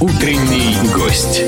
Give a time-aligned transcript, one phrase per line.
[0.00, 1.42] Утренний гость.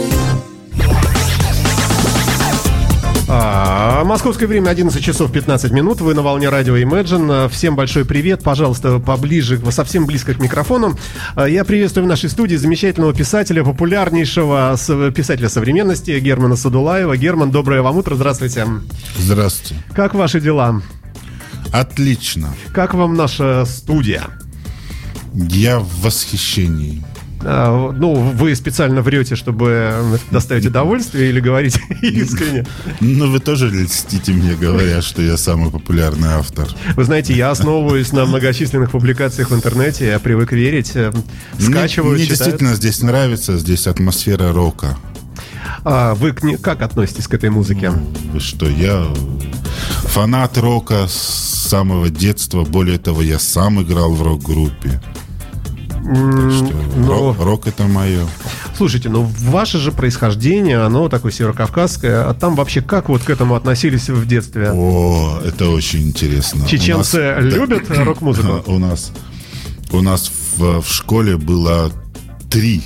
[3.30, 6.00] А, московское время 11 часов 15 минут.
[6.00, 7.50] Вы на волне радио Imagine.
[7.50, 8.42] Всем большой привет.
[8.42, 10.98] Пожалуйста, поближе, совсем близко к микрофону.
[11.36, 14.76] А, Я приветствую в нашей студии замечательного писателя, популярнейшего
[15.14, 17.18] писателя современности Германа Садулаева.
[17.18, 18.14] Герман, доброе вам утро.
[18.14, 18.66] Здравствуйте.
[19.18, 19.82] Здравствуйте.
[19.94, 20.80] Как ваши дела?
[21.70, 22.48] Отлично.
[22.72, 24.24] Как вам наша студия?
[25.34, 27.04] Я в восхищении.
[27.40, 32.66] А, Ну, вы специально врете, чтобы доставить удовольствие или говорите искренне?
[33.00, 36.68] Но вы тоже льстите мне, говоря, что я самый популярный автор.
[36.94, 41.12] Вы знаете, я основываюсь на многочисленных публикациях в интернете, я привык верить, э,
[41.58, 44.96] скачиваю, мне, действительно здесь нравится, здесь атмосфера рока.
[45.84, 47.92] А вы к как относитесь к этой музыке?
[48.32, 49.06] Вы что, я
[50.04, 52.64] фанат рока с самого детства.
[52.64, 55.00] Более того, я сам играл в рок-группе.
[56.14, 58.26] Что ну- рок, рок это мое.
[58.76, 63.54] Слушайте, ну ваше же происхождение, оно такое северокавказское, а там вообще как вот к этому
[63.54, 64.70] относились в детстве?
[64.72, 66.64] О, это очень интересно.
[66.64, 68.62] У Чеченцы нас- любят рок-музыку?
[68.66, 69.12] У нас,
[69.92, 71.92] у нас в, в школе было
[72.50, 72.84] три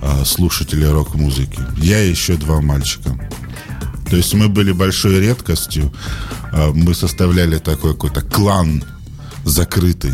[0.00, 1.58] а, слушателя рок-музыки.
[1.76, 3.10] Я и еще два мальчика.
[4.08, 5.92] То есть мы были большой редкостью.
[6.52, 8.82] А, Мы составляли такой какой-то клан
[9.44, 10.12] закрытый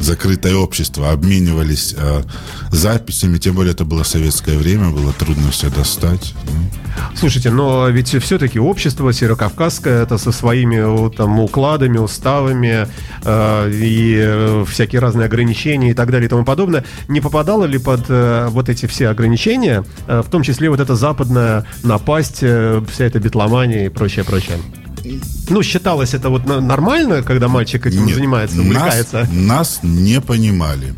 [0.00, 2.22] закрытое общество, обменивались а,
[2.70, 6.34] записями, тем более это было советское время, было трудно все достать.
[6.46, 12.88] Ну, Слушайте, но ведь все-таки общество северокавказское, это со своими вот, там, укладами, уставами
[13.24, 16.84] э, и э, всякие разные ограничения и так далее и тому подобное.
[17.08, 20.94] Не попадало ли под э, вот эти все ограничения, э, в том числе вот эта
[20.94, 24.58] западная напасть, э, вся эта битломания и прочее, прочее?
[25.48, 29.28] Ну, считалось это вот нормально, когда мальчик этим Нет, занимается, нас- увлекается?
[29.32, 30.94] Нас, не понимали.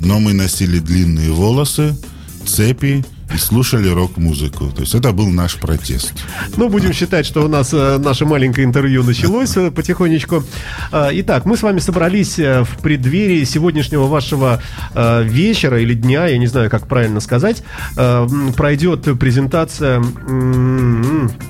[0.00, 1.96] Но мы носили длинные волосы,
[2.44, 4.70] цепи и слушали рок-музыку.
[4.74, 6.12] То есть это был наш протест.
[6.56, 10.44] Ну, будем считать, что у нас э, наше маленькое интервью началось э, потихонечку.
[10.92, 14.62] Э, Итак, мы с вами собрались в преддверии сегодняшнего вашего
[14.94, 17.62] вечера или дня, я не знаю, как правильно сказать.
[17.94, 20.02] Пройдет презентация,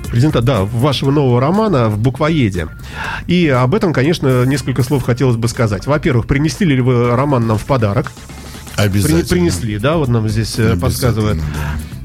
[0.09, 2.67] презента, да, вашего нового романа в буквоеде.
[3.27, 5.85] И об этом, конечно, несколько слов хотелось бы сказать.
[5.87, 8.11] Во-первых, принесли ли вы роман нам в подарок?
[8.77, 9.23] Обязательно.
[9.27, 11.37] принесли, да, вот нам здесь э, подсказывает.
[11.37, 11.43] да.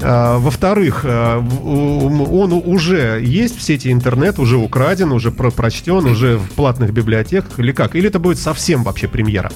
[0.05, 6.37] А, Во-вторых, у- он уже есть в сети интернет, уже украден, уже про- прочтен, уже
[6.37, 7.95] в платных библиотеках или как?
[7.95, 9.51] Или это будет совсем вообще премьера?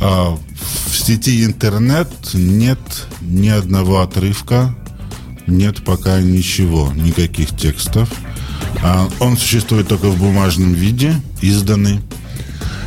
[0.00, 0.36] А,
[0.90, 2.78] в сети интернет нет
[3.20, 4.74] ни одного отрывка,
[5.46, 8.10] нет пока ничего, никаких текстов.
[8.82, 12.00] А, он существует только в бумажном виде, изданный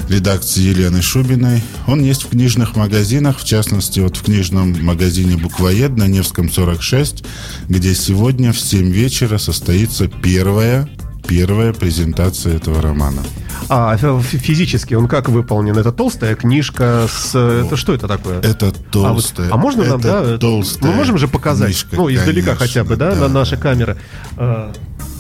[0.10, 1.62] редакцией Елены Шубиной.
[1.88, 7.24] Он есть в книжных магазинах, в частности, вот в книжном магазине «Буквоед» на Невском 46,
[7.68, 10.90] где сегодня в 7 вечера состоится первая,
[11.28, 13.22] первая презентация этого романа.
[13.70, 15.78] А физически он как выполнен?
[15.78, 17.36] Это толстая книжка с...
[17.36, 18.40] Это что это такое?
[18.40, 19.50] Это А, вот- толстая.
[19.52, 20.38] а можно нам, да?
[20.38, 23.98] толстая Мы можем же показать, книжка, ну, издалека конечно, хотя бы, да, на наши камеры.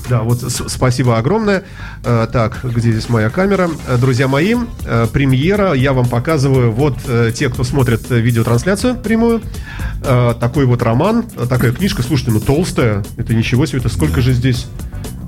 [0.09, 1.63] Да, вот спасибо огромное.
[2.03, 3.69] А, Так, где здесь моя камера?
[3.88, 8.96] А, Друзья мои, а, премьера, я вам показываю, вот э, те, кто смотрит э, видеотрансляцию
[8.96, 9.41] прямую,
[10.01, 14.67] такой вот роман, такая книжка, слушайте, ну толстая, это ничего себе, это сколько же здесь...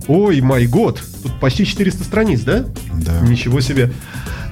[0.08, 2.66] Ой, май год, тут почти 400 страниц, да?
[2.94, 3.20] Да.
[3.22, 3.92] Ничего себе.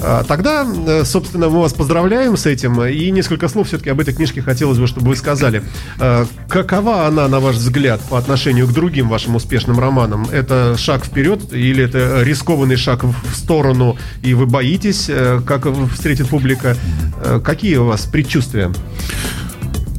[0.02, 2.84] А, Тогда, э, собственно, мы вас поздравляем с этим.
[2.84, 5.63] И несколько слов все-таки об этой книжке хотелось бы, чтобы вы сказали.
[6.00, 10.28] А, Какова она, на ваш взгляд, по отношению к другим вашим успешным романам?
[10.31, 16.30] Это шаг вперед или это рискованный шаг в сторону, и вы боитесь, э, как встретит
[16.30, 16.78] публика?
[17.24, 18.72] Э, Какие у вас предчувствия?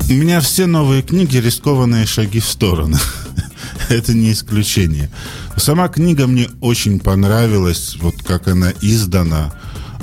[0.09, 2.97] У меня все новые книги рискованные шаги в сторону.
[3.89, 5.11] Это не исключение.
[5.57, 9.53] Сама книга мне очень понравилась, вот как она издана.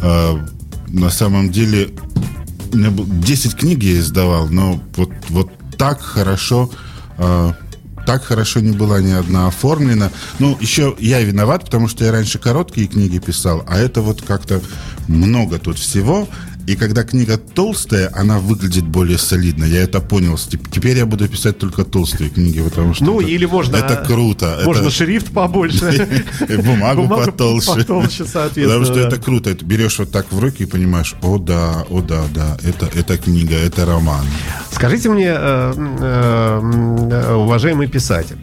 [0.05, 0.37] Э,
[0.87, 1.89] На самом деле,
[2.71, 6.69] у меня был- 10 книг я издавал, но вот, вот так хорошо
[7.17, 7.53] э,
[8.05, 10.11] так хорошо не была ни одна оформлена.
[10.37, 14.61] Ну, еще я виноват, потому что я раньше короткие книги писал, а это вот как-то
[15.07, 16.27] много тут всего.
[16.67, 19.65] И когда книга толстая, она выглядит более солидно.
[19.65, 20.33] Я это понял.
[20.33, 23.75] Теп- Теперь я буду писать только толстые книги, потому что Ну, это, или можно...
[23.77, 24.61] это круто.
[24.65, 26.07] Можно это, шрифт побольше.
[26.65, 27.75] Бумагу, потолще.
[27.75, 29.49] потолще, соответственно, Потому что это круто.
[29.51, 33.17] Это берешь вот так в руки и понимаешь, о да, о да, да, это, это
[33.17, 34.25] книга, это роман.
[34.71, 36.61] Скажите мне, э, э,
[37.11, 38.37] э, уважаемый писатель,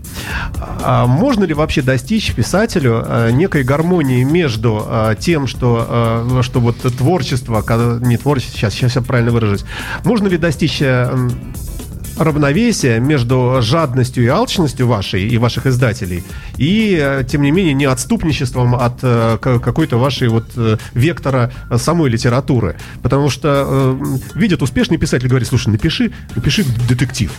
[0.82, 4.86] а можно ли вообще достичь писателю некой гармонии между
[5.18, 9.64] тем, что, что вот творчество, когда- не творчество, сейчас, сейчас я правильно выражусь,
[10.04, 11.54] можно ли достичь э, м,
[12.18, 16.22] равновесие между жадностью и алчностью вашей и ваших издателей
[16.58, 20.52] и, э, тем не менее, не отступничеством от э, какой-то вашей вот
[20.94, 22.76] вектора самой литературы.
[23.02, 23.96] Потому что
[24.34, 27.32] видят успешный писатель, говорит, слушай, напиши, напиши детектив.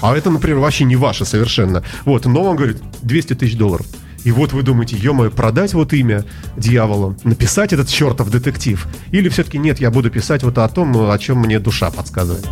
[0.00, 1.82] А это, например, вообще не ваше совершенно.
[2.04, 3.86] Вот, но он говорит, 200 тысяч долларов.
[4.26, 6.24] И вот вы думаете, ё продать вот имя
[6.56, 8.84] дьяволу, написать этот чертов детектив?
[9.12, 12.44] Или все-таки нет, я буду писать вот о том, о чем мне душа подсказывает?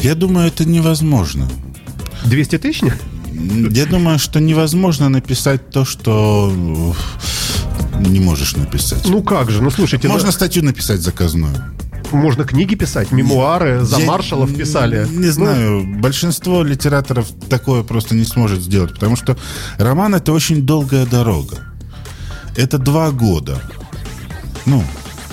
[0.00, 1.48] Я думаю, это невозможно.
[2.24, 2.82] 200 тысяч?
[3.70, 6.52] Я думаю, что невозможно написать то, что
[8.00, 9.06] не можешь написать.
[9.06, 10.08] Ну как же, ну слушайте...
[10.08, 10.32] Можно да...
[10.32, 11.54] статью написать заказную.
[12.12, 15.06] Можно книги писать, мемуары, за Я маршалов писали.
[15.10, 15.32] Не ну...
[15.32, 19.36] знаю, большинство литераторов такое просто не сможет сделать, потому что
[19.78, 21.58] роман это очень долгая дорога.
[22.56, 23.60] Это два года.
[24.66, 24.84] Ну,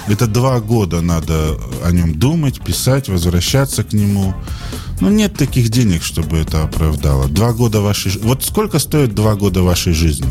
[0.08, 4.34] это два года надо о нем думать, писать, возвращаться к нему.
[5.02, 7.28] Ну, нет таких денег, чтобы это оправдало.
[7.28, 8.12] Два года вашей...
[8.22, 10.30] Вот сколько стоит два года вашей жизни?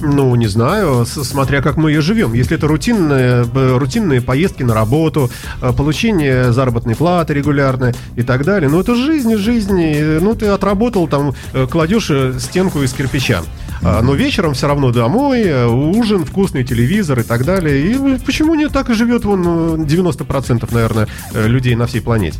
[0.00, 2.32] Ну, не знаю, смотря как мы ее живем.
[2.32, 5.30] Если это рутинные, рутинные поездки на работу,
[5.60, 10.18] э, получение заработной платы регулярной и так далее, ну, это жизнь, жизнь.
[10.20, 13.42] Ну, ты отработал, там, э, кладешь э, стенку из кирпича.
[13.82, 17.92] А, но вечером все равно домой, ужин, вкусный телевизор и так далее.
[17.92, 22.38] И почему не так и живет вон 90%, наверное, людей на всей планете?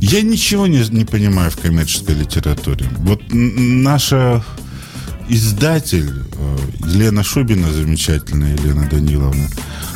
[0.00, 2.84] Я ничего не, не понимаю в коммерческой литературе.
[2.98, 4.44] Вот наша
[5.28, 6.56] издатель э,
[6.86, 9.48] Елена Шубина, замечательная Елена Даниловна,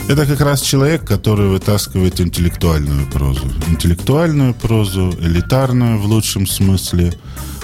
[0.09, 3.47] это как раз человек, который вытаскивает интеллектуальную прозу.
[3.69, 7.13] Интеллектуальную прозу, элитарную в лучшем смысле,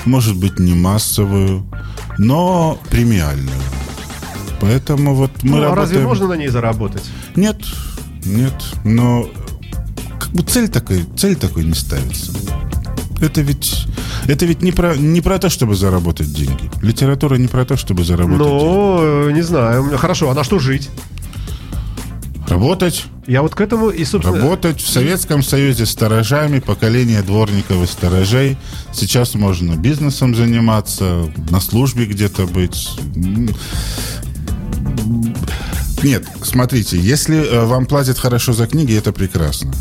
[0.04, 1.66] может быть, не массовую,
[2.18, 3.56] но премиальную.
[4.60, 5.72] Поэтому вот мы ну, работаем...
[5.72, 7.04] а разве можно на ней заработать?
[7.34, 7.62] Нет,
[8.24, 9.28] нет, но
[10.18, 12.32] как бы цель такой, цель такой не ставится.
[13.20, 13.86] Это ведь,
[14.26, 16.70] это ведь не, про, не про то, чтобы заработать деньги.
[16.82, 19.36] Литература не про то, чтобы заработать ну, деньги.
[19.36, 19.96] не знаю.
[19.96, 20.90] Хорошо, а на что жить?
[22.48, 23.06] Работать.
[23.26, 24.38] Я вот к этому и, собственно...
[24.38, 28.58] Работать в Советском Союзе сторожами, поколение дворников и сторожей.
[28.92, 32.90] Сейчас можно бизнесом заниматься, на службе где-то быть.
[36.02, 39.72] Нет, смотрите, если э, вам платят хорошо за книги, это прекрасно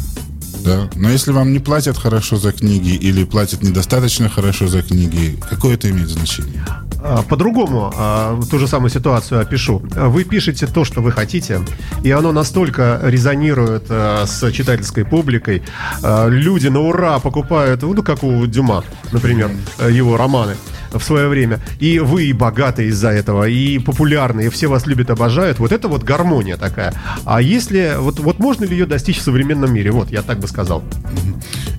[0.63, 0.89] да.
[0.95, 5.75] Но если вам не платят хорошо за книги или платят недостаточно хорошо за книги, какое
[5.75, 6.65] это имеет значение?
[7.05, 9.79] А, по-другому а, ту же самую ситуацию опишу.
[9.93, 11.59] Вы пишете то, что вы хотите,
[12.01, 15.63] и оно настолько резонирует а, с читательской публикой.
[16.01, 19.51] Люди на ура покупают, ну, как у Дюма, например,
[19.89, 20.55] его романы
[20.97, 21.59] в свое время.
[21.79, 25.59] И вы и богаты из-за этого, и популярны, и все вас любят, обожают.
[25.59, 26.93] Вот это вот гармония такая.
[27.25, 27.95] А если...
[27.97, 29.91] Вот, вот можно ли ее достичь в современном мире?
[29.91, 30.83] Вот, я так бы сказал.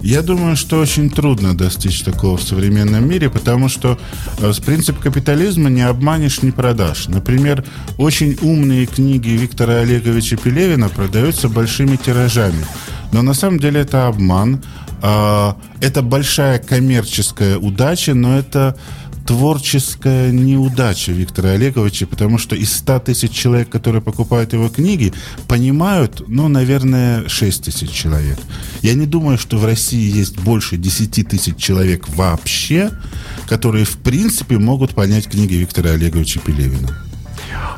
[0.00, 3.98] Я думаю, что очень трудно достичь такого в современном мире, потому что
[4.38, 7.06] э, с принцип капитализма не обманешь, не продашь.
[7.06, 7.64] Например,
[7.98, 12.66] очень умные книги Виктора Олеговича Пелевина продаются большими тиражами.
[13.12, 14.60] Но на самом деле это обман.
[15.02, 18.76] А, это большая коммерческая удача, но это
[19.24, 25.12] творческая неудача Виктора Олеговича, потому что из 100 тысяч человек, которые покупают его книги,
[25.46, 28.38] понимают, ну, наверное, 6 тысяч человек.
[28.82, 32.90] Я не думаю, что в России есть больше 10 тысяч человек вообще,
[33.48, 36.96] которые, в принципе, могут понять книги Виктора Олеговича Пелевина.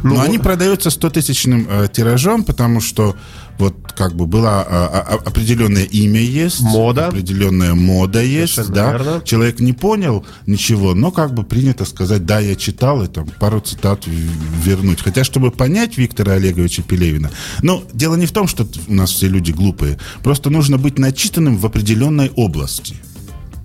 [0.03, 3.17] Но ну, они продаются 100-тысячным э, тиражом, потому что
[3.59, 8.93] вот как бы была а, а, определенное имя есть, мода, определенная мода есть, Совершенно да.
[8.93, 9.23] Верно.
[9.25, 13.61] Человек не понял ничего, но как бы принято сказать, да, я читал и там пару
[13.61, 15.01] цитат вернуть.
[15.01, 17.31] Хотя, чтобы понять Виктора Олеговича Пелевина,
[17.63, 21.57] но дело не в том, что у нас все люди глупые, просто нужно быть начитанным
[21.57, 22.97] в определенной области,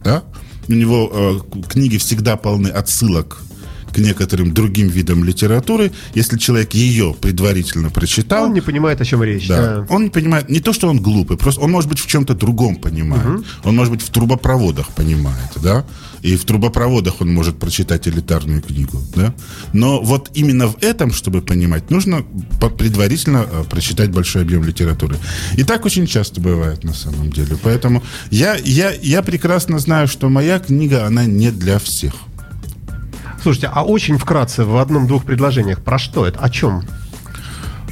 [0.03, 0.23] да.
[0.71, 3.41] У него э, книги всегда полны отсылок
[3.93, 8.45] к некоторым другим видам литературы, если человек ее предварительно прочитал.
[8.45, 9.47] Он не понимает, о чем речь.
[9.47, 9.57] Да.
[9.57, 9.87] да.
[9.89, 12.75] Он не понимает, не то, что он глупый, просто он может быть в чем-то другом
[12.75, 13.25] понимает.
[13.25, 13.43] Угу.
[13.65, 15.85] Он может быть в трубопроводах понимает, да,
[16.21, 19.33] и в трубопроводах он может прочитать элитарную книгу, да.
[19.73, 22.23] Но вот именно в этом, чтобы понимать, нужно
[22.77, 25.17] предварительно э, прочитать большой объем литературы.
[25.57, 27.57] И так очень часто бывает на самом деле.
[27.61, 32.13] Поэтому я, я, я прекрасно знаю, что моя книга, она не для всех.
[33.41, 36.39] Слушайте, а очень вкратце, в одном-двух предложениях, про что это?
[36.39, 36.83] О чем?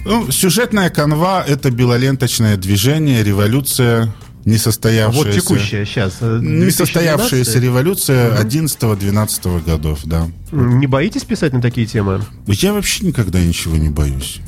[0.06, 4.14] Ну, сюжетная канва– это белоленточное движение, революция,
[4.46, 5.28] несостоявшаяся...
[5.28, 6.18] Вот текущая сейчас.
[6.22, 8.48] Э, несостоявшаяся революция угу.
[8.48, 10.28] 11-12 годов, да.
[10.52, 12.22] Не боитесь писать на такие темы?
[12.48, 14.40] Я вообще никогда ничего не боюсь.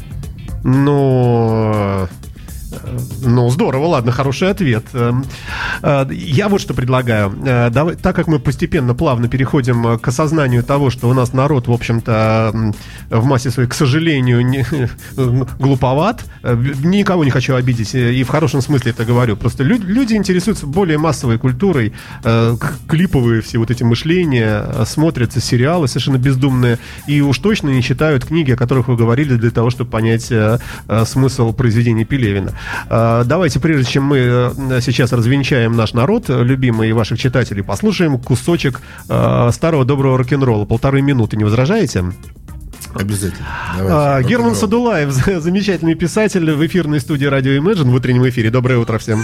[0.63, 2.07] Но
[3.23, 4.85] Ну, здорово, ладно, хороший ответ.
[4.93, 5.25] Эм,
[5.81, 7.33] э, Я вот что предлагаю.
[7.45, 11.33] Э, Давай, так как мы постепенно, плавно переходим э, к осознанию того, что у нас
[11.33, 12.73] народ, в общем-то,
[13.09, 14.65] в массе своей, к сожалению, не,
[15.59, 16.25] глуповат.
[16.43, 19.35] Э, Никого не хочу обидеть, э, и в хорошем смысле это говорю.
[19.35, 22.55] Просто лю- люди интересуются более массовой культурой, э,
[22.87, 28.25] клиповые все вот эти мышления, э, смотрят сериалы совершенно бездумные, и уж точно не читают
[28.25, 32.53] книги, о которых вы говорили, для того, чтобы понять э, э, смысл произведений Пелевина.
[32.89, 38.19] Э, Давайте, прежде чем мы э, сейчас развенчаем наш народ, любимый и ваших читателей, послушаем
[38.19, 40.65] кусочек э, старого доброго рок-н-ролла.
[40.65, 42.05] Полторы минуты, не возражаете?
[42.93, 43.47] Обязательно.
[43.47, 44.29] А, Давайте.
[44.29, 44.55] Герман.
[44.55, 48.49] Садулаев, за- замечательный писатель в эфирной студии радио Imagine в утреннем эфире.
[48.49, 49.23] Доброе утро всем.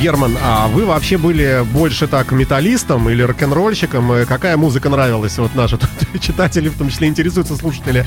[0.00, 4.24] Герман, а вы вообще были больше так металлистом или рок-н-ролльщиком?
[4.26, 5.38] Какая музыка нравилась?
[5.38, 5.78] Вот наши
[6.20, 8.06] читатели, в том числе интересуются слушатели.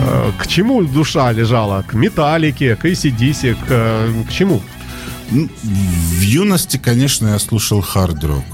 [0.00, 1.82] Э, К чему душа лежала?
[1.82, 4.62] К металлике, к ACDC, к, э, к чему?
[5.30, 8.44] В юности, конечно, я слушал хард-рок.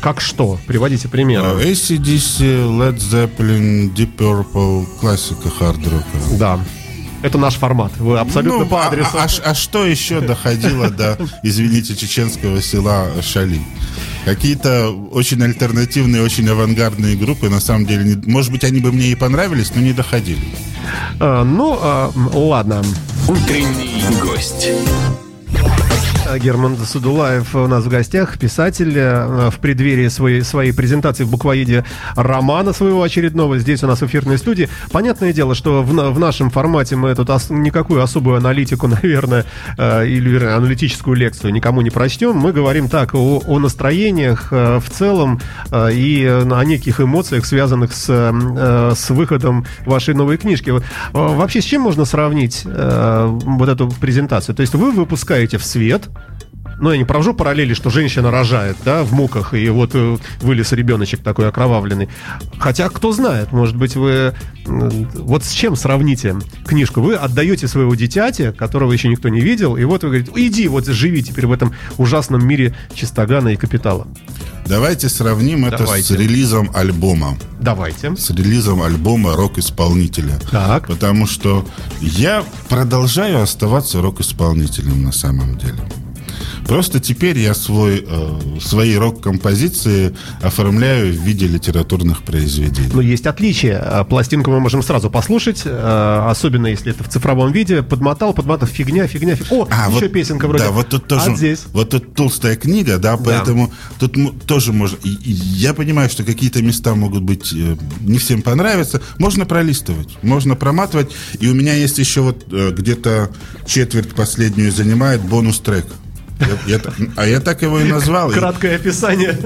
[0.00, 0.58] Как что?
[0.66, 1.44] Приводите примеры.
[1.46, 2.38] А, ACDC,
[2.78, 6.04] Led Zeppelin, Deep Purple, классика хард-рока.
[6.38, 6.58] Да.
[7.22, 7.92] Это наш формат.
[7.98, 9.10] Вы абсолютно Ну, по а- адресу.
[9.14, 13.60] А, а а что еще доходило до, извините, чеченского села Шали?
[14.24, 19.08] Какие-то очень альтернативные, очень авангардные группы, на самом деле, не- может быть, они бы мне
[19.08, 20.42] и понравились, но не доходили.
[21.18, 22.82] А, ну, а, ладно.
[23.28, 24.68] Утренний гость.
[26.30, 31.30] А, Герман Судулаев у нас в гостях, писатель э, в преддверии своей, своей презентации в
[31.30, 31.84] буквоеде
[32.14, 33.58] романа своего очередного.
[33.58, 34.68] Здесь у нас в эфирной студии.
[34.92, 39.44] Понятное дело, что в, в нашем формате мы тут ос- никакую особую аналитику, наверное,
[39.76, 42.36] э, или аналитическую лекцию никому не прочтем.
[42.36, 45.40] Мы говорим так о, о настроениях э, в целом
[45.72, 50.70] э, и о неких эмоциях, связанных с, э, с выходом вашей новой книжки.
[50.70, 50.80] Э,
[51.12, 54.54] Вообще, с чем можно сравнить э, вот эту презентацию?
[54.54, 56.08] То есть вы выпускаете в свет
[56.80, 60.72] ну, я не провожу параллели, что женщина рожает, да, в муках, и вот э, вылез
[60.72, 62.08] ребеночек такой окровавленный.
[62.58, 64.34] Хотя, кто знает, может быть, вы...
[64.66, 67.00] Вот с чем сравните книжку?
[67.00, 70.86] Вы отдаете своего дитяти, которого еще никто не видел, и вот вы говорите, иди, вот
[70.86, 74.06] живи теперь в этом ужасном мире чистогана и капитала.
[74.66, 76.14] Давайте сравним это Давайте.
[76.14, 77.36] с релизом альбома.
[77.60, 78.14] Давайте.
[78.16, 80.38] С релизом альбома рок-исполнителя.
[80.50, 80.86] Так.
[80.86, 81.66] Потому что
[82.00, 85.80] я продолжаю оставаться рок-исполнителем на самом деле.
[86.70, 92.92] Просто теперь я свой, э, свои рок-композиции оформляю в виде литературных произведений.
[92.94, 93.76] Но есть отличие.
[93.76, 97.82] А, Пластинку мы можем сразу послушать, э, особенно если это в цифровом виде.
[97.82, 99.50] Подмотал, подмотал, фигня, фигня, фигня.
[99.50, 100.62] О, еще вот, песенка вроде.
[100.62, 101.32] Да, вот тут тоже.
[101.32, 101.64] А здесь?
[101.72, 104.96] Вот тут толстая книга, да, поэтому тут м- тоже можно.
[105.02, 109.02] я понимаю, что какие-то места могут быть э, не всем понравятся.
[109.18, 111.10] Можно пролистывать, можно проматывать.
[111.40, 113.32] И у меня есть еще вот э, где-то
[113.66, 115.86] четверть последнюю занимает бонус-трек.
[116.40, 116.80] Я- я
[117.16, 118.30] а я так его и назвал.
[118.30, 119.38] Краткое описание.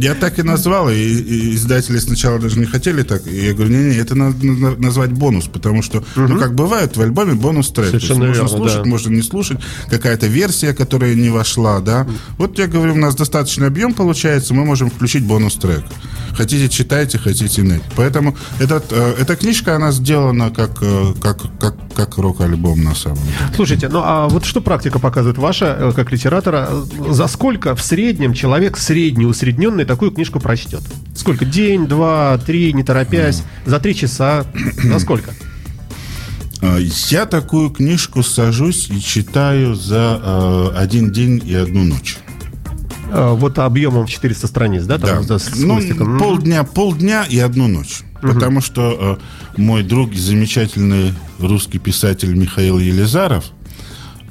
[0.00, 3.26] Я так и назвал, и, и издатели сначала даже не хотели так.
[3.26, 7.02] И я говорю, не-не, это надо на- назвать бонус, потому что, ну, как бывает, в
[7.02, 7.90] альбоме бонус-трек.
[7.90, 8.88] То есть Совершенно можно верно, слушать, да.
[8.88, 9.58] можно не слушать.
[9.90, 12.06] Какая-то версия, которая не вошла, да.
[12.38, 15.84] Вот я говорю, у нас достаточный объем получается, мы можем включить бонус-трек.
[16.32, 17.82] Хотите, читайте, хотите, нет.
[17.96, 21.74] Поэтому этот, э, эта книжка, она сделана как, э, как, как,
[22.06, 23.36] как рок-альбом на самом деле.
[23.54, 27.82] Слушайте, ну а вот что практика показывает ваша, э, как литератора, э, за сколько в
[27.82, 30.80] среднем человек средний, усредненный такую книжку прочтет?
[31.14, 31.44] Сколько?
[31.44, 34.44] День, два, три, не торопясь, за три часа,
[34.82, 35.32] за сколько?
[36.62, 36.78] Э,
[37.10, 42.16] Я такую книжку сажусь и читаю за э, один день и одну ночь.
[43.12, 44.98] Э, Вот объемом в 400 страниц, да?
[44.98, 45.38] Там, Да.
[45.38, 45.78] с- с Ну,
[46.18, 48.00] полдня, полдня и одну ночь.
[48.20, 49.18] Потому что
[49.56, 53.44] э, мой друг, замечательный русский писатель Михаил Елизаров,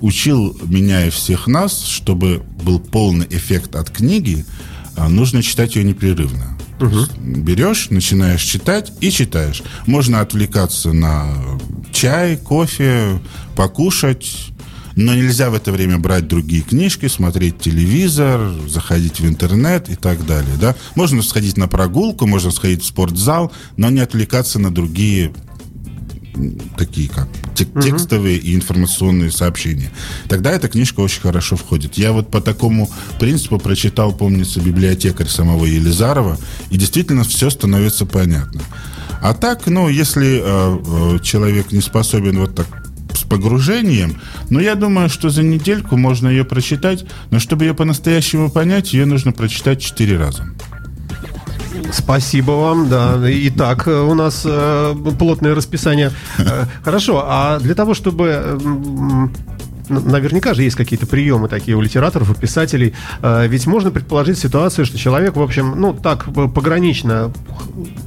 [0.02, 4.46] учил меня и всех нас, чтобы был полный эффект от книги,
[4.96, 6.58] а, нужно читать ее непрерывно.
[6.80, 9.62] Есть Берешь, начинаешь читать и читаешь.
[9.86, 11.28] Можно отвлекаться на
[11.92, 13.20] чай, кофе,
[13.56, 14.52] покушать,
[15.00, 20.26] но нельзя в это время брать другие книжки, смотреть телевизор, заходить в интернет и так
[20.26, 20.56] далее.
[20.60, 20.76] Да?
[20.96, 25.34] Можно сходить на прогулку, можно сходить в спортзал, но не отвлекаться на другие
[26.78, 29.92] такие как тек- текстовые и информационные сообщения.
[30.28, 31.96] Тогда эта книжка очень хорошо входит.
[31.96, 32.90] Я вот по такому
[33.20, 36.38] принципу прочитал, помнится, библиотекарь самого Елизарова,
[36.70, 38.62] и действительно все становится понятно.
[39.22, 42.89] А так, ну, если э, э, человек не способен вот так
[43.30, 44.20] погружением,
[44.50, 49.06] но я думаю, что за недельку можно ее прочитать, но чтобы ее по-настоящему понять, ее
[49.06, 50.46] нужно прочитать четыре раза.
[51.92, 53.20] Спасибо вам, да.
[53.26, 56.12] Итак, э, у нас э, плотное расписание.
[56.38, 58.60] Э, Хорошо, а для того, чтобы...
[59.90, 62.94] Наверняка же есть какие-то приемы такие у литераторов, у писателей.
[63.22, 67.32] Э, Ведь можно предположить ситуацию, что человек, в общем, ну, так погранично,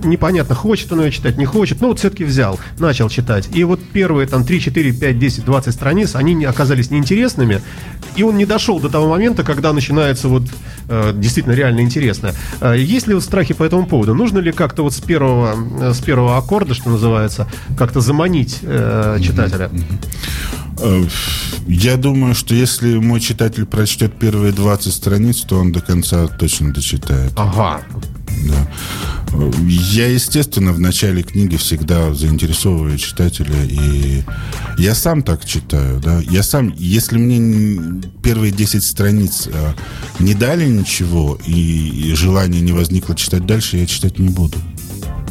[0.04, 3.48] непонятно, хочет он ее читать, не хочет, но вот все-таки взял, начал читать.
[3.52, 7.60] И вот первые там 3, 4, 5, 10, 20 страниц, они не оказались неинтересными,
[8.16, 10.44] и он не дошел до того момента, когда начинается вот
[10.88, 12.32] э, действительно реально интересно.
[12.60, 14.14] Э, Есть ли вот страхи по этому поводу?
[14.14, 19.70] Нужно ли как-то вот с первого, с первого аккорда, что называется, как-то заманить э, читателя?
[19.72, 19.78] Э,
[21.66, 26.72] Я думаю, что если мой читатель прочтет первые 20 страниц, то он до конца точно
[26.72, 27.32] дочитает.
[27.36, 27.82] Ага.
[28.48, 28.68] Да.
[29.32, 34.22] Э, Я, естественно, в начале книги всегда заинтересовываю читателя, и
[34.78, 36.20] я сам так читаю, да.
[36.20, 37.80] Я сам, если мне
[38.22, 39.72] первые 10 страниц э,
[40.18, 44.58] не дали ничего, и, и желания не возникло читать дальше, я читать не буду.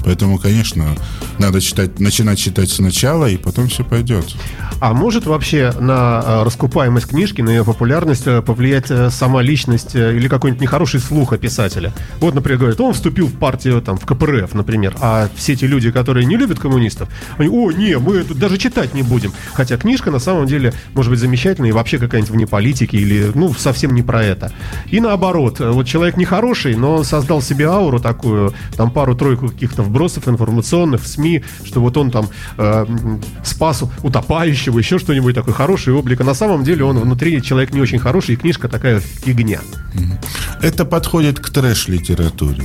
[0.03, 0.95] Поэтому, конечно,
[1.41, 4.25] надо читать, начинать читать сначала, и потом все пойдет.
[4.79, 9.95] А может вообще на э, раскупаемость книжки, на ее популярность э, повлиять э, сама личность
[9.95, 11.93] или какой-нибудь нехороший слух о писателе?
[12.19, 15.91] Вот, например, говорят, он вступил в партию, там, в КПРФ, например, а все те люди,
[15.91, 19.33] которые не любят коммунистов, они, о, не, мы тут даже читать не будем.
[19.53, 23.53] Хотя книжка на самом деле может быть замечательная и вообще какая-нибудь вне политики или, ну,
[23.53, 24.51] совсем не про это.
[24.87, 31.03] И наоборот, вот человек нехороший, но создал себе ауру такую, там пару-тройку каких-то вбросов информационных
[31.03, 31.30] в СМИ,
[31.63, 32.85] что вот он там э,
[33.44, 36.22] спас утопающего, еще что-нибудь такое, хороший облик.
[36.22, 39.61] А на самом деле он внутри человек не очень хороший, и книжка такая фигня.
[40.61, 42.63] Это подходит к трэш-литературе.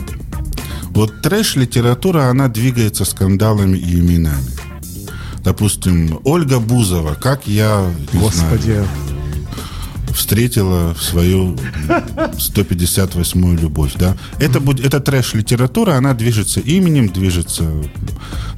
[0.90, 4.56] Вот трэш-литература, она двигается скандалами и именами.
[5.44, 8.62] Допустим, Ольга Бузова, как я Господи.
[8.72, 8.88] знаю,
[10.16, 14.16] встретила свою 158-ю любовь, да.
[14.38, 17.64] Это, будет, это трэш-литература, она движется именем, движется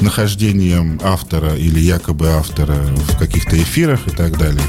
[0.00, 4.62] нахождением автора или якобы автора в каких-то эфирах и так далее.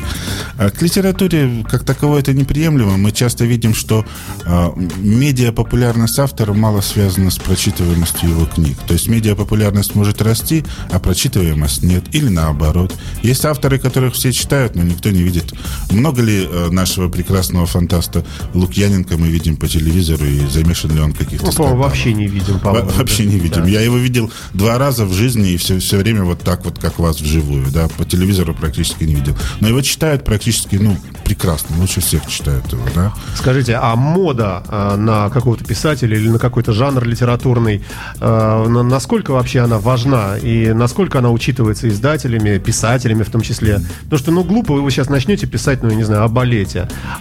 [0.58, 2.98] А к литературе как таковой это неприемлемо.
[2.98, 4.06] Мы часто видим, что
[4.46, 8.78] а, медиапопулярность автора мало связана с прочитываемостью его книг.
[8.88, 12.04] То есть медиапопулярность может расти, а прочитываемость нет.
[12.14, 12.94] Или наоборот.
[13.22, 15.54] Есть авторы, которых все читают, но никто не видит.
[15.92, 21.12] Много ли э, нашего прекрасного фантаста Лукьяненко мы видим по телевизору и замешан ли он
[21.14, 22.90] каких-то Ну, вообще не видим, по-моему.
[22.98, 23.30] Вообще да.
[23.32, 23.64] не видим.
[23.64, 23.68] Да.
[23.70, 27.00] Я его видел два раза в жизни и все, все время вот так вот, как
[27.00, 27.68] вас вживую.
[27.72, 27.88] Да?
[27.98, 29.36] По телевизору практически не видел.
[29.60, 31.76] Но его читают практически, ну, прекрасно.
[31.80, 33.14] Лучше всех читают его, да.
[33.36, 37.84] Скажите, а мода э, на какого-то писателя или на какой-то жанр литературный,
[38.20, 43.82] э, на- насколько вообще она важна и насколько она учитывается издателями, писателями в том числе?
[44.04, 46.59] Потому что, ну, глупо вы сейчас начнете писать, ну, я не знаю, о балете,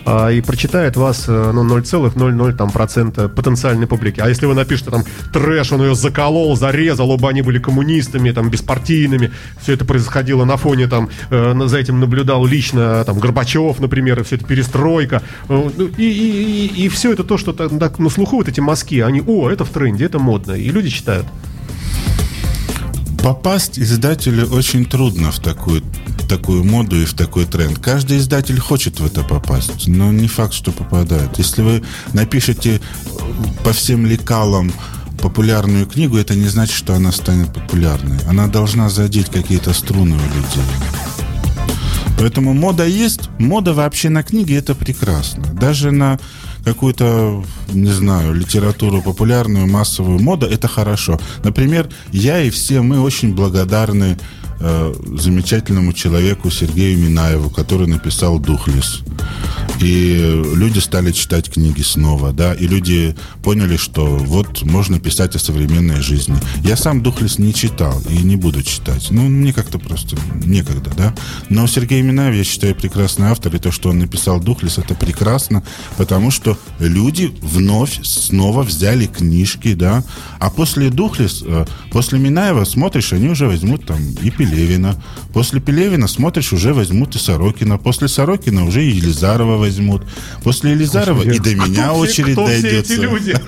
[0.05, 4.21] а, и прочитает вас, э, ну, 0,00 там процента потенциальной публики.
[4.21, 8.51] А если вы напишете там трэш, он ее заколол, зарезал, оба они были коммунистами, там,
[8.51, 14.21] беспартийными, все это происходило на фоне, там, э, за этим наблюдал лично, там, Горбачев, например,
[14.21, 17.99] и все это перестройка, Э, ну, и, и, и, все это то, что так, так
[17.99, 21.27] на слуху, вот эти мазки, они, о, это в тренде, это модно, и люди читают.
[23.23, 25.83] Попасть издателю очень трудно в такую,
[26.29, 27.79] такую моду и в такой тренд.
[27.79, 31.39] Каждый издатель хочет в это попасть, но не факт, что попадает.
[31.39, 32.81] Если вы напишете
[33.65, 34.73] по всем лекалам
[35.21, 38.19] популярную книгу, это не значит, что она станет популярной.
[38.29, 40.65] Она должна задеть какие-то струны у людей.
[42.19, 43.31] Поэтому мода есть.
[43.39, 45.45] Мода вообще на книги это прекрасно.
[45.55, 46.19] Даже на
[46.65, 51.19] какую-то, не знаю, литературу популярную, массовую мода это хорошо.
[51.45, 54.19] Например, я и все мы очень благодарны
[54.61, 59.03] э, замечательному человеку Сергею Минаеву, который написал «Духлес».
[59.81, 65.39] И люди стали читать книги снова, да, и люди поняли, что вот можно писать о
[65.39, 66.37] современной жизни.
[66.65, 69.09] Я сам Духлес не читал и не буду читать.
[69.11, 71.15] Ну, мне как-то просто некогда, да.
[71.49, 75.63] Но Сергей Минаев, я считаю, прекрасный автор, и то, что он написал Духлес, это прекрасно,
[75.97, 80.03] потому что люди вновь снова взяли книжки, да,
[80.41, 84.95] а после Духлес, э, после Минаева смотришь, они уже возьмут там и Пелевина,
[85.33, 90.03] после Пелевина смотришь, уже возьмут и Сорокина, после Сорокина уже и Елизарова возьмут,
[90.43, 92.93] после Елизарова и до меня Кто все- очередь кто все дойдется.
[92.95, 93.37] эти люди?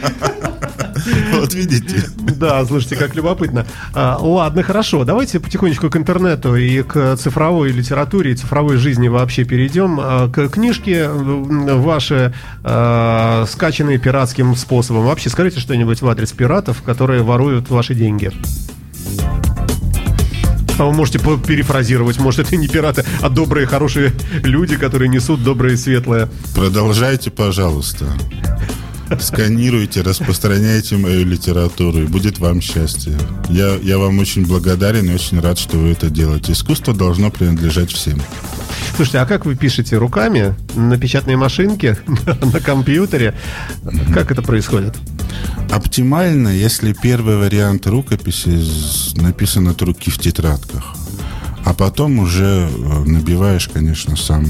[1.33, 2.05] Вот видите.
[2.37, 3.67] Да, слушайте, как любопытно.
[3.95, 5.05] А, ладно, хорошо.
[5.05, 9.99] Давайте потихонечку к интернету и к цифровой литературе и цифровой жизни вообще перейдем.
[9.99, 15.07] А, К книжке ваши а, скачанные пиратским способом.
[15.07, 18.31] Вообще скажите что-нибудь в адрес пиратов, которые воруют ваши деньги.
[20.81, 25.75] А вы можете перефразировать, может, это не пираты, а добрые, хорошие люди, которые несут доброе
[25.75, 26.31] и светлое.
[26.55, 28.07] Продолжайте, пожалуйста.
[29.21, 33.13] Сканируйте, распространяйте мою литературу, и будет вам счастье.
[33.51, 36.53] Я, я вам очень благодарен и очень рад, что вы это делаете.
[36.53, 38.19] Искусство должно принадлежать всем.
[38.97, 41.99] Слушайте, а как вы пишете руками на печатной машинке,
[42.41, 43.35] на компьютере?
[44.15, 44.97] Как это происходит?
[45.71, 48.65] Оптимально, если первый вариант рукописи
[49.21, 51.00] написан от руки в тетрадках.
[51.71, 54.45] А потом уже э, набиваешь, конечно, сам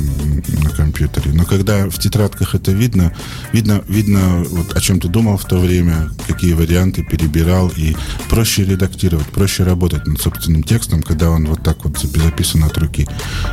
[0.62, 1.33] на компьютере.
[1.35, 3.14] Но когда в тетрадках это видно,
[3.52, 7.94] видно, видно вот, о чем ты думал в то время, какие варианты перебирал, и
[8.30, 12.78] проще редактировать, проще работать над собственным текстом, когда он вот так вот запи- записан от
[12.78, 13.06] руки.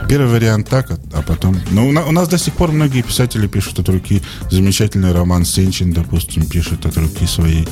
[0.07, 1.59] Первый вариант так, а, а потом...
[1.71, 4.23] Но у, на- у нас до сих пор многие писатели пишут от руки.
[4.49, 7.65] Замечательный роман Сенчин, допустим, пишет от руки свои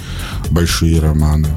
[0.51, 1.47] большие романы.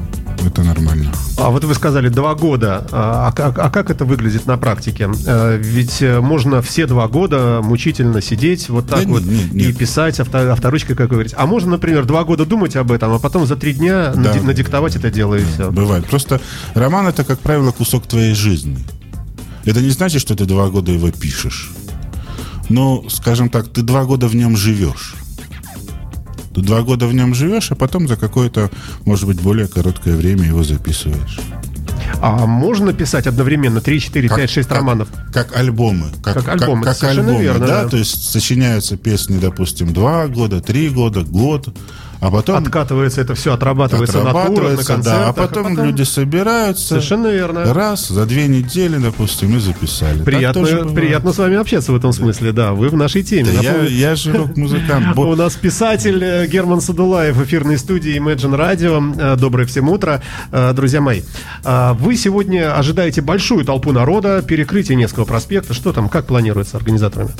[0.45, 1.11] Это нормально.
[1.37, 2.87] А вот вы сказали два года.
[2.91, 5.09] А, как- а как это выглядит на практике?
[5.25, 9.69] Э, Ведь э, можно все два года мучительно сидеть вот так Да вот нет, нет,
[9.69, 11.35] и писать авто- авторучкой, как вы говорите.
[11.37, 14.21] А можно, например, два года думать об этом, а потом за три дня Да.
[14.33, 15.71] нади- надиктовать это дело и все.
[15.71, 16.05] Бывает.
[16.07, 16.39] Просто
[16.73, 18.77] роман это, как правило, кусок твоей жизни.
[19.65, 21.69] Это не значит, что ты два года его пишешь.
[22.69, 25.15] Но, скажем так, ты два года в нем живешь.
[26.61, 28.69] Два года в нем живешь, а потом за какое-то,
[29.05, 31.39] может быть, более короткое время его записываешь.
[32.21, 35.07] А можно писать одновременно 3, 4, 5, 6 как- романов?
[35.31, 36.07] Как альбомы.
[36.23, 37.83] Как альбомы, Как, совершенно альбомы, верно, да?
[37.83, 37.89] да.
[37.89, 41.69] То есть сочиняются песни, допустим, два года, три года, год,
[42.21, 46.87] а потом Откатывается это все, отрабатывается, на турах, на отрабатывается, да, а потом, люди собираются.
[46.87, 47.73] Совершенно верно.
[47.73, 50.23] Раз, за две недели, допустим, и записали.
[50.23, 52.73] Приятно, приятно с вами общаться в этом смысле, да.
[52.73, 53.49] Вы в нашей теме.
[53.55, 55.17] Да я, я же рок-музыкант.
[55.17, 59.15] У нас писатель э, Герман Садулаев в эфирной студии Imagine Radio.
[59.17, 61.21] Э, Доброе всем утро, Э, друзья мои.
[61.63, 65.73] Вы сегодня ожидаете большую толпу народа, перекрытие Невского проспекта.
[65.73, 67.31] Что там, как планируется организаторами?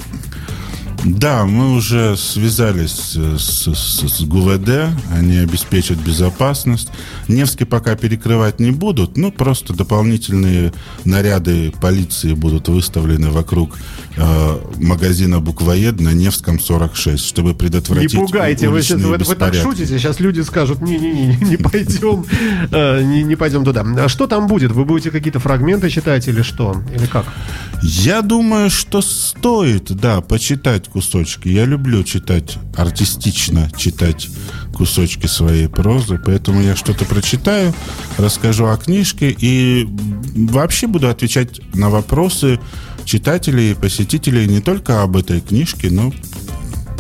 [1.05, 4.69] Да, мы уже связались с, с- с ГУВД,
[5.15, 6.89] они обеспечат безопасность.
[7.29, 10.73] Невский пока перекрывать не будут, ну просто дополнительные
[11.05, 13.77] наряды полиции будут выставлены вокруг
[14.17, 19.55] э, магазина «Буквоед» на Невском 46, чтобы Не предотвратить пугайте, вы, сейчас, вы, вы так
[19.55, 22.25] шутите, сейчас люди скажут, не-не-не, не пойдем,
[22.71, 23.85] э, не, не пойдем туда.
[24.03, 24.71] А что там будет?
[24.73, 26.75] Вы будете какие-то фрагменты читать или что?
[26.93, 27.25] Или как?
[27.81, 31.47] Я думаю, что стоит, да, почитать кусочки.
[31.47, 34.29] Я люблю читать, артистично читать
[34.73, 37.73] кусочки своей прозы, поэтому я что-то прочитаю,
[38.17, 39.87] расскажу о книжке и
[40.35, 42.59] вообще буду отвечать на вопросы
[43.05, 46.13] читателей и посетителей не только об этой книжке, но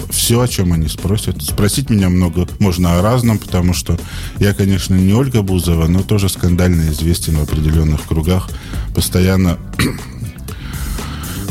[0.09, 1.41] все, о чем они спросят.
[1.41, 3.99] Спросить меня много можно о разном, потому что
[4.39, 8.49] я, конечно, не Ольга Бузова, но тоже скандально известен в определенных кругах.
[8.95, 9.57] Постоянно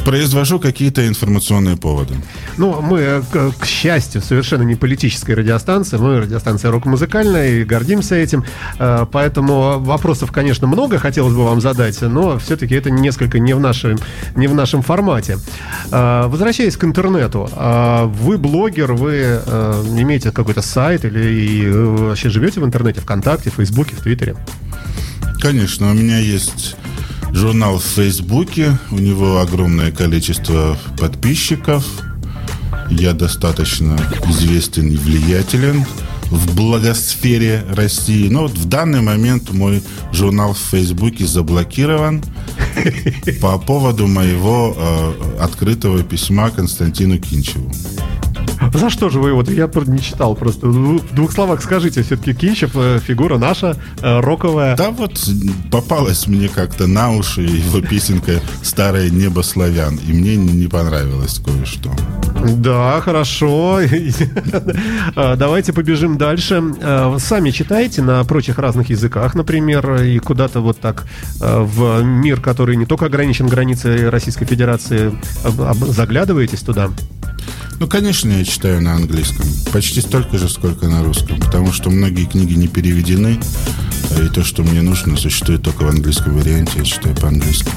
[0.09, 2.15] произвожу какие-то информационные поводы.
[2.57, 5.99] Ну, мы, э, к, к счастью, совершенно не политическая радиостанция.
[5.99, 8.43] Мы радиостанция рок-музыкальная и гордимся этим.
[8.79, 13.61] Э, Поэтому вопросов, конечно, много хотелось бы вам задать, но все-таки это несколько не в
[13.61, 13.99] нашем,
[14.35, 15.37] не в нашем формате.
[15.93, 17.51] Э, Возвращаясь к интернету.
[18.23, 19.41] Вы блогер, вы
[20.01, 24.37] имеете какой-то сайт или вообще живете в интернете, ВКонтакте, в Фейсбуке, в Твиттере?
[25.41, 26.77] Конечно, у меня есть
[27.33, 31.85] журнал в Фейсбуке, у него огромное количество подписчиков.
[32.91, 35.85] Я достаточно известен и влиятелен
[36.31, 38.29] в благосфере России.
[38.29, 42.23] Но вот в данный момент мой журнал в Фейсбуке заблокирован
[43.41, 47.71] по поводу моего э, открытого письма Константину Кинчеву.
[48.75, 52.73] За что же вы вот, я не читал, просто в двух словах скажите, все-таки Кинчев
[52.75, 54.77] э, фигура наша, э, роковая.
[54.77, 55.19] Да вот
[55.71, 61.91] попалась мне как-то на уши его песенка «Старое небо славян», и мне не понравилось кое-что.
[62.57, 63.81] Да, хорошо.
[65.17, 66.63] А, Давайте побежим дальше.
[67.19, 71.07] Сами читаете на прочих разных языках, например, и куда-то вот так
[71.41, 75.13] в мир, который не только ограничен границей Российской Федерации,
[75.45, 76.91] заглядываетесь туда?
[77.81, 79.47] Ну, конечно, я читаю на английском.
[79.73, 81.39] Почти столько же, сколько на русском.
[81.39, 83.39] Потому что многие книги не переведены.
[84.17, 86.73] А И то, что мне нужно, существует только в английском варианте.
[86.77, 87.71] Я читаю по-английски.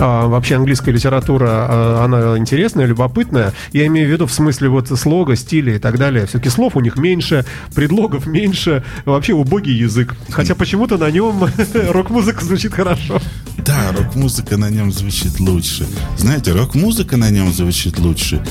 [0.00, 3.52] А вообще английская литература, а, она интересная, любопытная.
[3.72, 6.26] Я имею в виду в смысле вот слога, стиля и так далее.
[6.26, 8.84] Все-таки слов у них меньше, предлогов меньше.
[9.04, 10.14] Вообще убогий язык.
[10.30, 13.20] Хотя почему-то на нем рок-музыка звучит хорошо.
[13.58, 15.86] Да, рок-музыка на нем звучит лучше.
[16.16, 18.42] Знаете, рок-музыка на нем звучит лучше.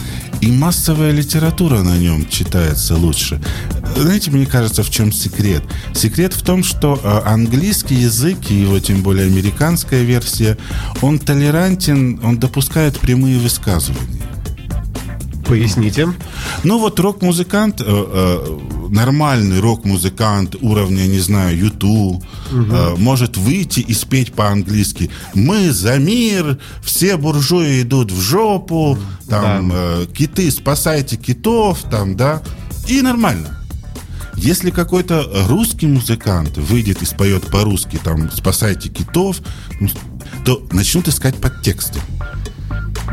[0.42, 3.42] И массовая литература на нем читается лучше.
[3.96, 5.64] Знаете, мне кажется, в чем секрет?
[5.94, 10.58] Секрет в том, что э, английский язык, и его тем более американская версия,
[11.02, 14.28] он толерантен, он допускает прямые высказывания.
[15.48, 16.10] Поясните.
[16.64, 18.58] Ну вот рок-музыкант, э, э,
[18.90, 25.10] нормальный рок-музыкант уровня, не знаю, Юту, э, может выйти и спеть по-английски.
[25.34, 28.98] Мы за мир, все буржуи идут в жопу,
[29.30, 32.42] там э, киты, спасайте китов, там, да,
[32.88, 33.58] и нормально.
[34.38, 39.38] Если какой-то русский музыкант выйдет и споет по-русски, там, спасайте китов,
[39.80, 39.90] ну,
[40.46, 42.00] то начнут искать подтексты.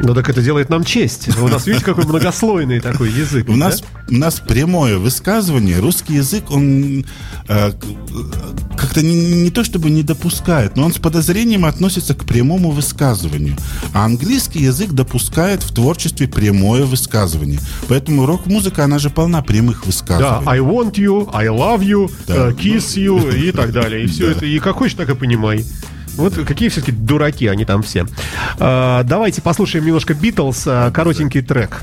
[0.03, 1.29] Ну так это делает нам честь.
[1.39, 3.49] У нас, видите, какой многослойный такой язык.
[3.49, 3.57] У да?
[3.59, 5.79] нас, у нас прямое высказывание.
[5.79, 7.07] Русский язык, он
[7.49, 7.73] э,
[8.77, 13.57] как-то не, то чтобы не допускает, но он с подозрением относится к прямому высказыванию.
[13.93, 17.61] А английский язык допускает в творчестве прямое высказывание.
[17.89, 20.47] Поэтому рок-музыка, она же полна прямых Да, высказываний.
[20.49, 22.49] I want you, I love you, Да.
[22.49, 24.05] э, kiss you и так далее.
[24.05, 24.33] И все Да.
[24.33, 25.65] это, и как хочешь, так и понимай.
[26.17, 28.07] Вот какие все-таки дураки они там все.
[28.59, 31.83] А, давайте послушаем немножко Битлз, а, коротенький трек.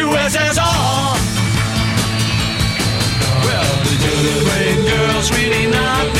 [0.00, 1.12] USSR.
[3.44, 3.96] Well, the
[4.36, 6.19] Ukraine girls really knocked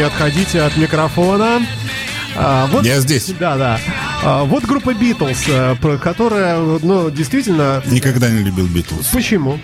[0.00, 1.60] не отходите от микрофона.
[2.34, 3.26] А, вот, Я здесь.
[3.38, 3.78] Да, да.
[4.22, 7.82] А, вот группа Битлз, э, про- которая, ну, действительно...
[7.84, 9.08] Никогда не любил Битлз.
[9.08, 9.60] Почему?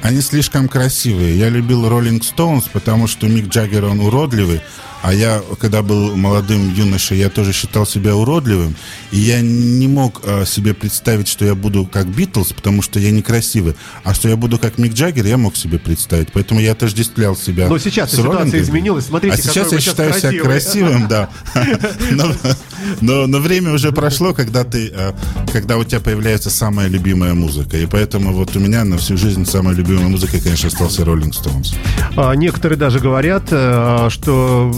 [0.00, 1.38] Они слишком красивые.
[1.38, 4.62] Я любил Роллинг Стоунс, потому что Мик Джаггер, он уродливый.
[5.02, 8.74] А я, когда был молодым юношей, я тоже считал себя уродливым.
[9.12, 13.10] И я не мог э, себе представить, что я буду как Битлз, потому что я
[13.10, 13.76] некрасивый.
[14.04, 16.32] А что я буду как Мик Джаггер, я мог себе представить.
[16.32, 18.60] Поэтому я отождествлял себя Но сейчас ситуация Роллингом.
[18.60, 19.06] изменилась.
[19.06, 20.42] Смотрите, а сейчас я сейчас считаю себя красивый.
[20.42, 21.30] красивым, да.
[23.00, 25.12] Но, время уже прошло, когда ты, э,
[25.52, 27.76] когда у тебя появляется самая любимая музыка.
[27.76, 31.74] И поэтому вот у меня на всю жизнь самая любимая музыка, конечно, остался Роллинг Стоунс.
[32.16, 34.72] А, Некоторые даже говорят, э, что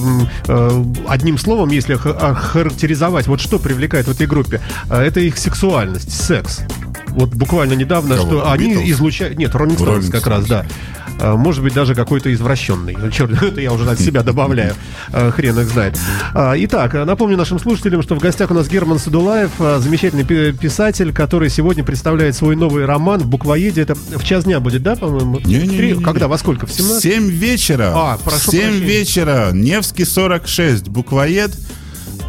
[0.46, 6.12] э, одним словом, если охарактеризовать, вот что привлекает в этой группе, э, это их сексуальность,
[6.12, 6.61] секс.
[7.09, 8.26] Вот буквально недавно, Кого?
[8.26, 8.90] что они Beatles?
[8.90, 9.38] излучают...
[9.38, 10.66] Нет, Роллинг Стоунс как раз, да.
[11.20, 12.96] Э, Может быть, даже какой-то извращенный.
[12.98, 14.74] Ну, черт, это я уже от себя добавляю.
[15.12, 15.98] Э, Хрен их знает.
[16.35, 21.12] А, Итак, напомню нашим слушателям, что в гостях у нас Герман Садулаев, замечательный пи- писатель,
[21.12, 23.83] который сегодня представляет свой новый роман в буквоеде.
[23.83, 25.40] Это в час дня будет, да, по-моему?
[25.40, 25.76] Не-не-не-не.
[25.94, 26.28] Три- Когда?
[26.28, 26.66] Во сколько?
[26.66, 27.02] В 17?
[27.02, 27.92] 7 вечера.
[27.94, 28.87] А, прошу В 7 прощения.
[28.87, 29.50] вечера.
[29.52, 30.88] Невский 46.
[30.88, 31.50] Буквоед.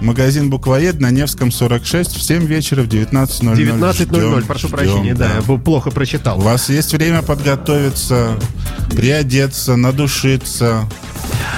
[0.01, 2.15] Магазин Буквоед на Невском 46.
[2.15, 3.55] В 7 вечера в 19.00.
[3.55, 6.39] 19.00, Ждем, прошу ждем, прощения, да, я б- плохо У прочитал.
[6.39, 8.37] вас есть время подготовиться,
[8.95, 10.89] приодеться, надушиться.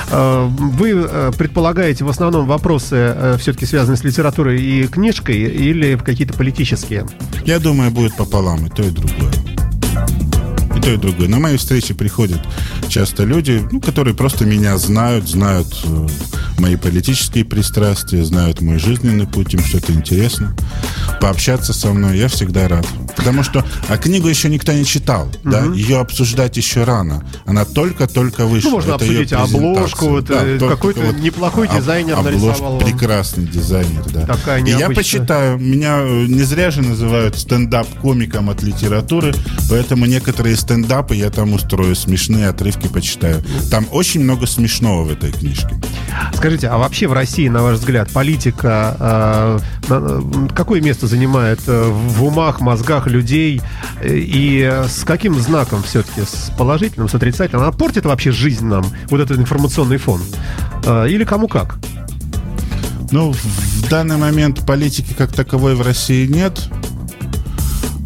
[0.10, 6.34] Э, Вы э, предполагаете в основном вопросы все-таки связанные с литературой и книжкой или какие-то
[6.34, 7.06] политические?
[7.46, 9.32] Я думаю, будет пополам и то, и другое.
[10.82, 11.28] И то, и другое.
[11.28, 12.40] На мои встречи приходят
[12.90, 16.08] часто люди, ну, которые просто меня знают, знают э,
[16.58, 20.56] мои политические пристрастия, знают мой жизненный путь, им что-то интересно.
[21.20, 22.88] Пообщаться со мной я всегда рад.
[23.16, 27.24] Потому что, а книгу еще никто не читал, да, ее обсуждать еще рано.
[27.46, 28.70] Она только-только вышла.
[28.70, 32.80] Ну, можно Это обсудить обложку, вот, э, только какой-то вот неплохой об- дизайнер обложка, нарисовал.
[32.80, 34.26] Прекрасный дизайнер, да.
[34.26, 35.60] Такая И я почитаю.
[35.60, 39.34] Меня э, не зря же называют стендап-комиком от литературы,
[39.70, 43.44] поэтому некоторые стендапы я там устрою, смешные отрывки почитаю.
[43.70, 45.76] Там очень много смешного в этой книжке.
[46.34, 48.96] Скажите, а вообще в России, на ваш взгляд, политика
[49.90, 53.62] э, на- какое место занимает э, в умах, мозгах людей?
[54.02, 56.22] Э, И э, с каким знаком все-таки?
[56.22, 57.64] С положительным, с отрицательным?
[57.64, 60.22] Она портит вообще жизнь нам, вот этот информационный фон?
[60.86, 61.80] Э, Или кому как?
[63.12, 66.62] Ну, в данный момент политики как таковой в России нет.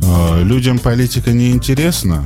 [0.04, 2.23] Э, Людям политика не интересна.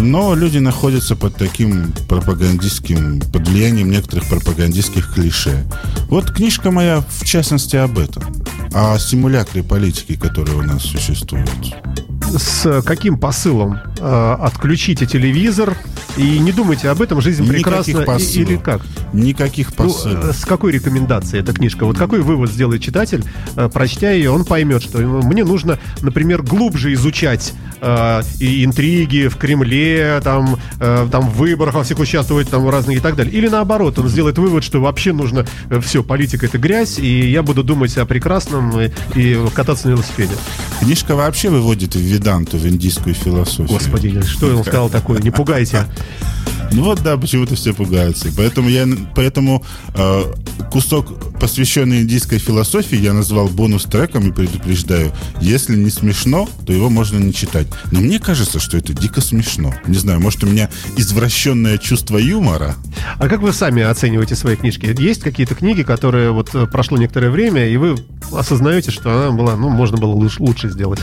[0.00, 5.64] Но люди находятся под таким пропагандистским, под влиянием некоторых пропагандистских клише.
[6.08, 8.22] Вот книжка моя, в частности, об этом.
[8.72, 11.48] О симулякре политики, которая у нас существует.
[12.36, 13.78] С каким посылом?
[14.00, 15.76] Э, Отключите телевизор
[16.16, 17.90] и не думайте об этом, жизнь прекрасна.
[18.00, 18.36] Никаких.
[18.36, 18.82] Или как?
[19.12, 20.24] Никаких Ну, посылов.
[20.24, 21.84] э, с какой рекомендацией эта книжка?
[21.84, 23.24] Вот какой вывод сделает читатель,
[23.56, 27.52] э, прочтя ее, он поймет, что мне нужно, например, глубже изучать
[27.84, 32.96] э, и интриги в Кремле, там, э, там в выборах во всех участвовать, там разные
[32.96, 33.32] и так далее.
[33.34, 35.46] Или наоборот, он сделает вывод, что вообще нужно
[35.82, 40.32] все, политика это грязь, и я буду думать о прекрасном и, и кататься на велосипеде.
[40.80, 43.68] Книжка вообще выводит в веданту, в индийскую философию.
[43.68, 45.20] Господи, что он сказал такое?
[45.20, 45.86] Не пугайте.
[46.72, 48.28] Ну вот да, почему-то все пугаются.
[48.36, 50.22] Поэтому я, поэтому э,
[50.70, 57.18] кусок, посвященный индийской философии, я назвал бонус-треком и предупреждаю, если не смешно, то его можно
[57.18, 57.66] не читать.
[57.90, 59.74] Но мне кажется, что это дико смешно.
[59.86, 62.74] Не знаю, может у меня извращенное чувство юмора.
[63.18, 64.94] А как вы сами оцениваете свои книжки?
[64.98, 67.96] Есть какие-то книги, которые вот э, прошло некоторое время, и вы
[68.32, 71.00] осознаете, что она была, ну, можно было лучше, лучше сделать?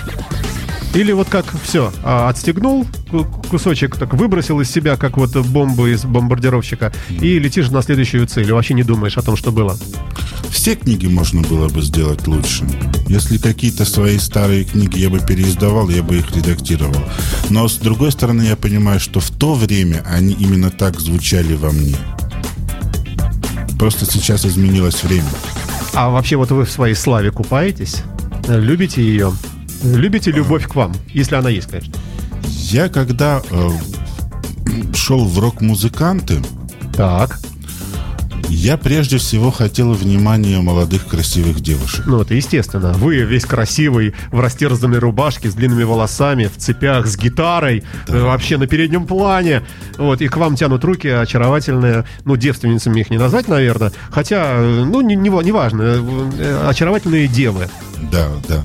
[0.93, 6.03] Или вот как все, отстегнул ку- кусочек, так выбросил из себя, как вот бомбу из
[6.03, 9.77] бомбардировщика, и летишь на следующую цель, вообще не думаешь о том, что было.
[10.49, 12.65] Все книги можно было бы сделать лучше.
[13.07, 17.01] Если какие-то свои старые книги я бы переиздавал, я бы их редактировал.
[17.49, 21.71] Но с другой стороны, я понимаю, что в то время они именно так звучали во
[21.71, 21.95] мне.
[23.79, 25.29] Просто сейчас изменилось время.
[25.93, 28.03] А вообще вот вы в своей славе купаетесь?
[28.47, 29.31] Любите ее?
[29.83, 31.93] Любите любовь к вам, если она есть, конечно.
[32.43, 33.69] Я когда э,
[34.95, 36.39] шел в рок-музыканты,
[36.95, 37.39] Так,
[38.47, 42.03] я прежде всего хотел внимания молодых красивых девушек.
[42.05, 42.91] ну это естественно.
[42.93, 48.57] Вы весь красивый, в растерзанной рубашке, с длинными волосами, в цепях, с гитарой, э, вообще
[48.57, 49.61] на переднем плане.
[49.97, 53.93] Вот, и к вам тянут руки очаровательные, ну, девственницами их не назвать, наверное.
[54.09, 57.69] Хотя, э, ну, не, не, не важно, э, э, очаровательные девы.
[58.11, 58.63] Да, да.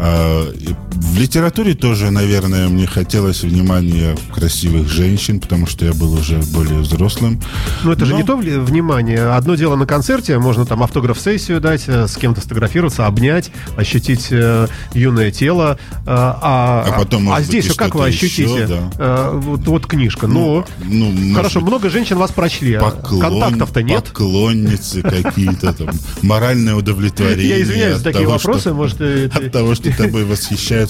[0.00, 0.52] uh,
[0.94, 6.78] в литературе тоже, наверное, мне хотелось внимания красивых женщин, потому что я был уже более
[6.80, 7.40] взрослым.
[7.82, 9.30] Но это же Но- не то внимание.
[9.30, 14.68] Одно дело на концерте, можно там автограф-сессию дать, э, с кем-то сфотографироваться, обнять, ощутить э,
[14.92, 15.78] юное тело.
[15.92, 18.66] э, а, А потом, а быть, здесь как вы что-то еще, ощутите?
[18.66, 18.90] да.
[18.98, 20.26] Э, вот, вот книжка.
[20.26, 24.04] Ну, ну, может хорошо, быть, много женщин вас прочли, а поклон- контактов-то нет.
[24.04, 25.88] Поклонницы какие-то там,
[26.22, 27.48] моральное удовлетворение.
[27.58, 29.00] Я извиняюсь за такие вопросы, может,
[29.34, 30.83] От того, что тобой восхищаются.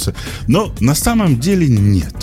[0.49, 2.15] Но на самом деле нет.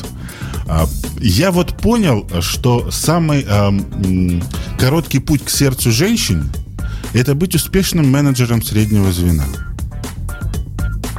[0.67, 0.87] А,
[1.19, 4.43] Я вот понял, что самый а, м,
[4.79, 6.49] короткий путь к сердцу женщин–
[7.13, 9.45] это быть успешным менеджером среднего звена.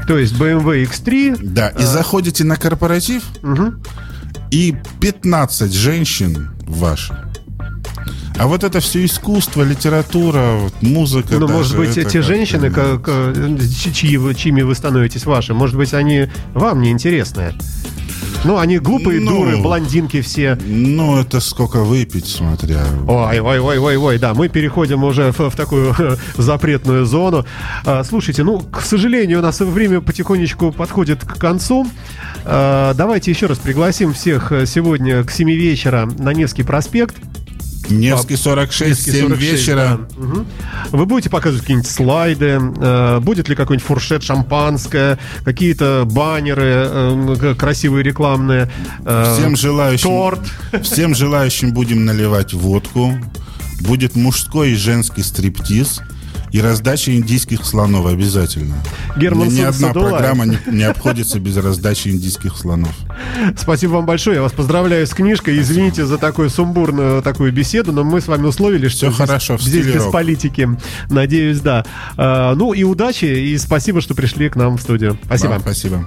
[0.08, 3.22] То есть BMW X3, Да, и заходите на корпоратив,
[4.50, 7.14] и 15 женщин ваши
[8.38, 11.34] А вот это все искусство, литература, вот музыка.
[11.38, 13.58] Ну, может даже, быть, это те как-то женщины, меня- как, э,
[13.92, 17.54] чьи чьими вы становитесь ваши, может быть, они вам не интересны.
[18.44, 19.30] Ну, они глупые Ну.
[19.30, 20.58] дуры, блондинки все.
[20.66, 22.80] Ну, это сколько выпить, смотря.
[23.06, 25.94] Ой, ой, ой, ой, ой, да, мы переходим уже в, в такую
[26.36, 27.46] запретную зону.
[27.84, 31.86] А, слушайте, ну, к сожалению, у нас время потихонечку подходит к концу.
[32.44, 37.14] А, давайте еще раз пригласим всех э, сегодня к 7 вечера на Невский проспект.
[37.98, 39.76] Невский 46, Невский 7 46, вечера.
[40.16, 40.20] да.
[40.22, 40.46] Мгм.
[40.90, 48.02] Вы будете показывать какие-нибудь слайды, э, будет ли какой-нибудь фуршет шампанское, какие-то баннеры э, красивые
[48.04, 48.70] рекламные.
[49.04, 50.40] э, Всем желающим, торт.
[50.82, 53.14] всем желающим будем наливать водку.
[53.80, 56.00] Будет мужской и женский стриптиз.
[56.52, 58.74] И раздача индийских слонов обязательно.
[59.16, 60.10] Герман Ни, одна Садулаев.
[60.18, 62.94] программа не, не обходится без раздачи индийских слонов.
[63.56, 64.36] Спасибо вам большое.
[64.36, 65.58] Я вас поздравляю с книжкой.
[65.60, 69.56] Извините за такую сумбурную такую беседу, но мы с вами условились, что Всё здесь- хорошо,
[69.58, 70.12] здесь без рок.
[70.12, 70.68] политики.
[71.08, 71.86] Надеюсь, да.
[72.18, 75.18] А, ну и удачи, и спасибо, что пришли к нам в студию.
[75.24, 75.52] Спасибо.
[75.52, 76.06] Вам спасибо.